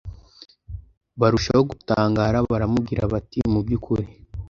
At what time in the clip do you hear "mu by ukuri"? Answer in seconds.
3.51-4.05